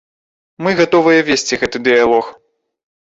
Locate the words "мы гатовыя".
0.67-1.19